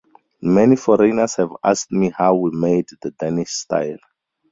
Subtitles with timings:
[0.41, 3.99] Many foreigners have asked me how we made the Danish style.